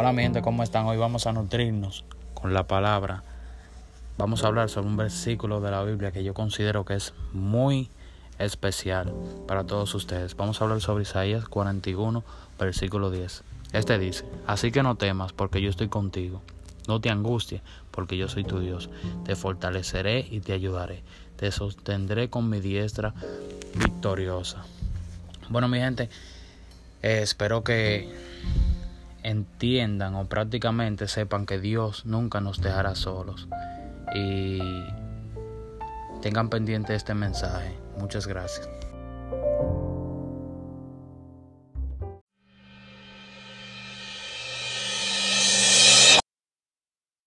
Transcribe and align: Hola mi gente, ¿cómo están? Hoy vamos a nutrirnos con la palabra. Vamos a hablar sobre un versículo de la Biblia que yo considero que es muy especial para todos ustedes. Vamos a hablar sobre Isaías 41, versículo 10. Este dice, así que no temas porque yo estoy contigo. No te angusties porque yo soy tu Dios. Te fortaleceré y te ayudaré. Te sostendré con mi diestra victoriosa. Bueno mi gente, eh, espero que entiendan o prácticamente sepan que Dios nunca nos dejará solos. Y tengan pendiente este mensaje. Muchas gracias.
Hola 0.00 0.12
mi 0.12 0.22
gente, 0.22 0.42
¿cómo 0.42 0.62
están? 0.62 0.86
Hoy 0.86 0.96
vamos 0.96 1.26
a 1.26 1.32
nutrirnos 1.32 2.04
con 2.32 2.54
la 2.54 2.68
palabra. 2.68 3.24
Vamos 4.16 4.44
a 4.44 4.46
hablar 4.46 4.68
sobre 4.68 4.86
un 4.86 4.96
versículo 4.96 5.60
de 5.60 5.72
la 5.72 5.82
Biblia 5.82 6.12
que 6.12 6.22
yo 6.22 6.34
considero 6.34 6.84
que 6.84 6.94
es 6.94 7.14
muy 7.32 7.90
especial 8.38 9.12
para 9.48 9.64
todos 9.64 9.92
ustedes. 9.96 10.36
Vamos 10.36 10.60
a 10.60 10.64
hablar 10.64 10.80
sobre 10.80 11.02
Isaías 11.02 11.48
41, 11.48 12.22
versículo 12.60 13.10
10. 13.10 13.42
Este 13.72 13.98
dice, 13.98 14.24
así 14.46 14.70
que 14.70 14.84
no 14.84 14.94
temas 14.94 15.32
porque 15.32 15.60
yo 15.60 15.68
estoy 15.68 15.88
contigo. 15.88 16.42
No 16.86 17.00
te 17.00 17.10
angusties 17.10 17.62
porque 17.90 18.16
yo 18.16 18.28
soy 18.28 18.44
tu 18.44 18.60
Dios. 18.60 18.90
Te 19.24 19.34
fortaleceré 19.34 20.20
y 20.30 20.38
te 20.38 20.52
ayudaré. 20.52 21.02
Te 21.34 21.50
sostendré 21.50 22.30
con 22.30 22.48
mi 22.48 22.60
diestra 22.60 23.14
victoriosa. 23.74 24.64
Bueno 25.48 25.66
mi 25.66 25.80
gente, 25.80 26.08
eh, 27.02 27.18
espero 27.22 27.64
que 27.64 28.08
entiendan 29.22 30.14
o 30.14 30.26
prácticamente 30.26 31.08
sepan 31.08 31.46
que 31.46 31.58
Dios 31.58 32.06
nunca 32.06 32.40
nos 32.40 32.60
dejará 32.60 32.94
solos. 32.94 33.48
Y 34.14 34.60
tengan 36.22 36.48
pendiente 36.48 36.94
este 36.94 37.14
mensaje. 37.14 37.76
Muchas 37.98 38.26
gracias. 38.26 38.68